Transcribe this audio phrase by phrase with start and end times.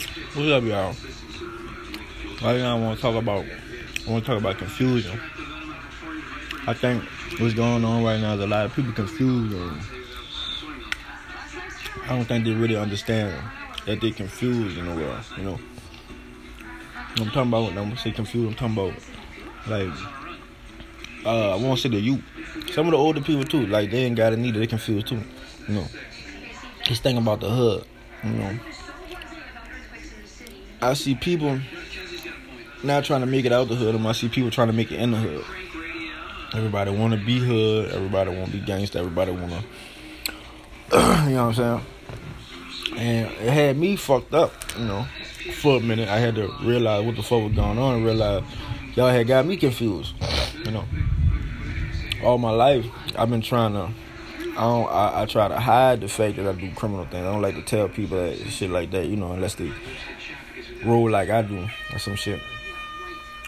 [0.00, 0.94] What's up, y'all?
[2.42, 3.44] Right now, I want to talk about.
[3.44, 5.20] I want to talk about confusion.
[6.66, 7.04] I think
[7.38, 9.54] what's going on right now is a lot of people confused,
[12.04, 13.36] I don't think they really understand
[13.84, 15.20] that they're confused in the world.
[15.36, 15.60] You know,
[17.18, 17.64] I'm talking about.
[17.64, 18.48] when gonna say confused.
[18.48, 19.02] I'm talking about
[19.68, 22.22] like uh, I want to say the youth.
[22.72, 23.66] Some of the older people too.
[23.66, 24.54] Like they ain't got it need.
[24.54, 25.20] They confused too.
[25.68, 25.86] You know,
[26.84, 27.84] just thinking about the hood.
[28.24, 28.58] You know,
[30.82, 31.60] I see people
[32.82, 33.94] not trying to make it out the hood.
[33.94, 35.44] I see people trying to make it in the hood.
[36.54, 37.92] Everybody want to be hood.
[37.92, 38.98] Everybody want to be gangster.
[38.98, 39.52] Everybody want
[40.90, 40.96] to,
[41.28, 41.82] you know what I'm
[42.84, 42.96] saying?
[42.96, 45.06] And it had me fucked up, you know.
[45.54, 48.42] For a minute, I had to realize what the fuck was going on and realize
[48.94, 50.14] y'all had got me confused,
[50.64, 50.84] you know.
[52.24, 52.86] All my life,
[53.16, 53.90] I've been trying to.
[54.50, 54.88] I don't.
[54.90, 57.26] I, I try to hide the fact that I do criminal things.
[57.26, 59.72] I don't like to tell people that shit like that, you know, unless they
[60.84, 62.40] roll like I do or some shit.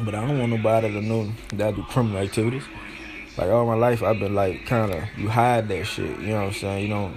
[0.00, 2.62] But I don't want nobody to know that I do criminal activities.
[3.36, 6.18] Like all my life, I've been like kind of you hide that shit.
[6.20, 6.82] You know what I'm saying?
[6.82, 7.16] You don't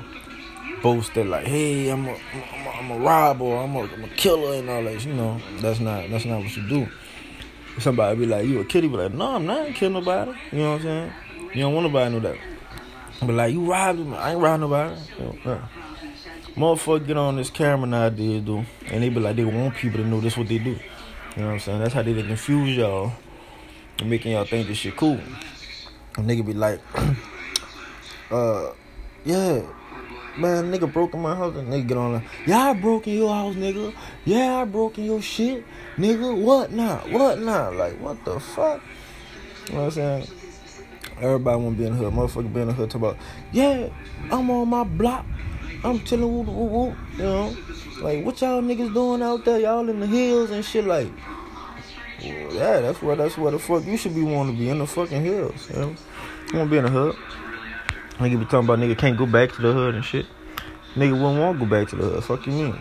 [0.82, 4.08] boast that like, hey, I'm a, I'm a, I'm a robber, I'm a, I'm a
[4.10, 5.06] killer and all that.
[5.06, 6.88] You know, that's not that's not what you do.
[7.80, 8.82] Somebody be like, you a kid?
[8.82, 9.60] Be like, no, I'm not.
[9.60, 10.34] I ain't kill nobody.
[10.52, 11.14] You know what I'm saying?
[11.54, 12.38] You don't want nobody to know that.
[13.22, 14.14] But like, you robbed him.
[14.14, 15.00] I ain't robbed nobody.
[15.18, 15.68] You know, yeah.
[16.56, 20.00] Motherfucker get on this camera I did, dude, and they be like, they want people
[20.00, 20.72] to know this what they do.
[20.72, 20.78] You
[21.38, 21.80] know what I'm saying?
[21.80, 23.14] That's how they confuse y'all
[24.00, 25.20] and making y'all think this shit cool.
[26.18, 26.82] And nigga be like,
[28.32, 28.74] uh,
[29.24, 29.62] yeah,
[30.38, 31.56] man, nigga broke in my house.
[31.56, 33.94] And nigga get on like, yeah, I broke in your house, nigga.
[34.26, 35.64] Yeah, I broke in your shit,
[35.96, 36.36] nigga.
[36.36, 36.98] What now?
[37.10, 37.72] What now?
[37.72, 38.82] Like, what the fuck?
[39.68, 40.41] You know what I'm saying?
[41.22, 42.14] Everybody want to be in the hood.
[42.14, 43.18] Motherfucker be in the hood talk about,
[43.52, 43.90] yeah,
[44.32, 45.26] I'm on my block.
[45.84, 47.56] I'm chilling, whoop, whoop, whoop, you know?
[48.02, 49.60] Like, what y'all niggas doing out there?
[49.60, 51.08] Y'all in the hills and shit, like,
[52.24, 54.80] well, yeah, that's where that's where the fuck you should be wanting to be in
[54.80, 55.70] the fucking hills.
[55.70, 55.96] You, know?
[56.52, 57.16] you want to be in the hood.
[58.18, 60.28] Nigga be talking about nigga can't go back to the hood and shit.
[60.96, 62.24] Nigga wouldn't want to go back to the hood.
[62.24, 62.80] Fuck you mean?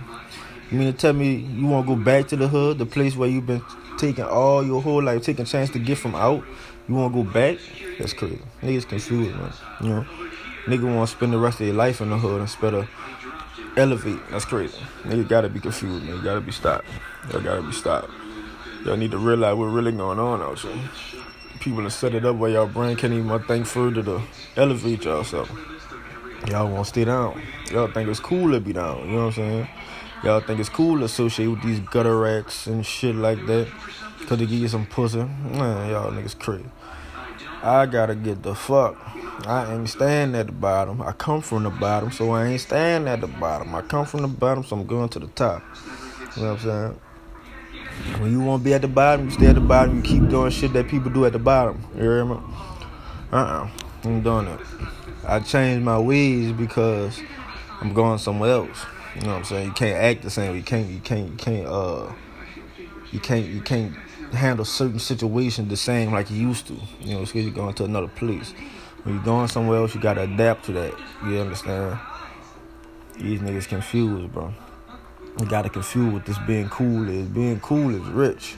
[0.71, 3.17] You mean to tell me you want to go back to the hood, the place
[3.17, 3.63] where you've been
[3.99, 6.45] taking all your whole life, taking chance to get from out?
[6.91, 7.57] You want to go back?
[8.01, 8.41] That's crazy.
[8.63, 9.53] Niggas confused, man.
[9.81, 10.07] You know,
[10.65, 12.91] nigga want to spend the rest of their life in the hood instead of
[13.77, 14.19] elevate.
[14.29, 14.77] That's crazy.
[15.05, 16.17] Nigga gotta be confused, man.
[16.17, 16.87] You gotta be stopped.
[17.31, 18.11] Y'all gotta be stopped.
[18.85, 20.91] Y'all need to realize what's really going on out here.
[21.61, 24.21] People have set it up where y'all brain can't even think further to
[24.57, 25.49] elevate y'all self.
[26.49, 27.41] Y'all want to stay down.
[27.71, 29.09] Y'all think it's cool to be down.
[29.09, 29.69] You know what I'm saying?
[30.25, 33.69] Y'all think it's cool to associate with these gutter rats and shit like that.
[34.27, 35.19] Cause they give you some pussy.
[35.19, 36.65] Man, y'all niggas crazy.
[37.63, 38.97] I gotta get the fuck.
[39.47, 41.03] I ain't staying at the bottom.
[41.03, 43.75] I come from the bottom, so I ain't staying at the bottom.
[43.75, 45.63] I come from the bottom, so I'm going to the top.
[46.37, 47.01] You know what I'm saying?
[48.21, 49.97] When you want to be at the bottom, you stay at the bottom.
[49.97, 51.85] You keep doing shit that people do at the bottom.
[51.95, 52.39] You hear me?
[53.31, 53.69] Uh-uh.
[54.05, 54.61] I'm doing it.
[55.27, 57.21] I changed my ways because
[57.81, 58.87] I'm going somewhere else.
[59.17, 59.67] You know what I'm saying?
[59.67, 60.57] You can't act the same.
[60.57, 60.89] You can't.
[60.89, 61.31] You can't.
[61.31, 61.67] You can't.
[61.67, 62.13] Uh.
[63.13, 63.47] You can't.
[63.47, 63.95] You can't
[64.33, 66.77] handle certain situations the same like you used to.
[67.01, 68.53] You know, because you're going to another place.
[69.03, 70.95] When you're going somewhere else, you gotta adapt to that.
[71.25, 71.99] You understand?
[73.17, 74.53] These niggas confused, bro.
[75.39, 77.27] You gotta confuse what this being cool is.
[77.29, 78.57] Being cool is rich.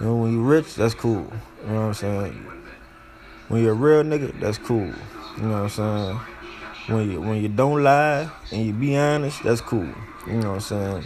[0.00, 1.30] You know, when you rich, that's cool.
[1.62, 2.32] You know what I'm saying?
[3.48, 4.86] When you're a real nigga, that's cool.
[5.36, 6.20] You know what I'm saying?
[6.86, 9.88] When you when you don't lie and you be honest, that's cool.
[10.26, 11.04] You know what I'm saying?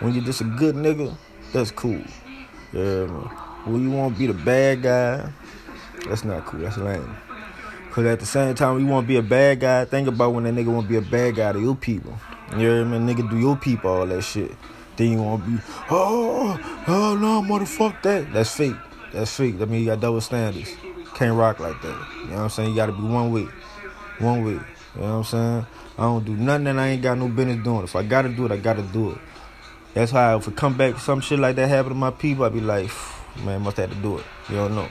[0.00, 1.16] When you're just a good nigga,
[1.52, 2.02] that's cool.
[2.72, 3.08] Man.
[3.64, 5.30] When you want to be the bad guy,
[6.06, 6.60] that's not cool.
[6.60, 7.16] That's lame.
[7.90, 9.84] Cause at the same time, you want to be a bad guy.
[9.84, 12.16] Think about when that nigga want to be a bad guy to your people.
[12.52, 13.16] You know what I mean?
[13.16, 14.52] Nigga do your people all that shit.
[14.96, 15.58] Then you want to be,
[15.90, 18.32] oh, oh no, motherfuck that.
[18.32, 18.76] That's fake.
[19.12, 19.58] That's fake.
[19.58, 20.74] That mean you got double standards.
[21.14, 22.08] Can't rock like that.
[22.20, 22.70] You know what I'm saying?
[22.70, 23.48] You got to be one way.
[24.18, 24.52] One way.
[24.52, 24.60] You
[25.00, 25.66] know what I'm saying?
[25.98, 27.84] I don't do nothing that I ain't got no business doing.
[27.84, 29.18] If I got to do it, I got to do it.
[29.98, 32.50] That's how if it come back, some shit like that happen to my people, I
[32.50, 32.88] be like,
[33.42, 34.24] man, must have to do it.
[34.48, 34.82] You don't know.
[34.82, 34.90] You know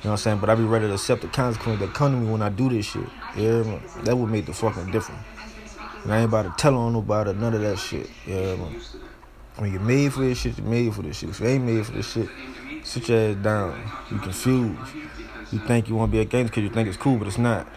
[0.00, 0.38] what I'm saying?
[0.38, 2.70] But I be ready to accept the consequences that come to me when I do
[2.70, 3.04] this shit.
[3.36, 3.82] Yeah, man.
[4.04, 5.20] That would make the fucking difference.
[6.02, 8.08] And I ain't about to tell on nobody, none of that shit.
[8.26, 8.80] Yeah, man.
[9.56, 11.28] When you're made for this shit, you're made for this shit.
[11.28, 12.30] If you ain't made for this shit,
[12.84, 13.78] sit your ass down.
[14.10, 14.80] You confused.
[15.52, 17.36] You think you want to be a gangster because you think it's cool, but it's
[17.36, 17.68] not.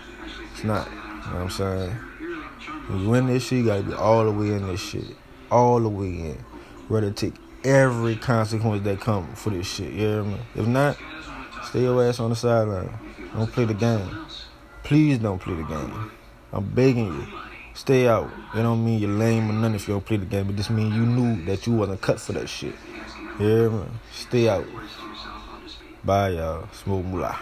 [0.53, 0.87] It's not.
[0.87, 1.89] You know what I'm saying?
[2.87, 5.17] When you in this shit, you gotta be all the way in this shit.
[5.51, 6.45] All the way in.
[6.91, 9.93] Ready to take every consequence that come for this shit.
[9.93, 10.37] You?
[10.55, 10.97] If not,
[11.63, 12.91] stay your ass on the sideline.
[13.33, 14.25] Don't play the game.
[14.83, 16.11] Please don't play the game.
[16.51, 17.27] I'm begging you.
[17.75, 18.29] Stay out.
[18.53, 20.47] It don't mean you're lame or nothing if you don't play the game.
[20.47, 22.75] But this mean you knew that you wasn't cut for that shit.
[23.39, 23.89] Yeah, man.
[24.11, 24.65] Stay out.
[26.03, 26.67] Bye, y'all.
[26.73, 27.39] Smoke moolah.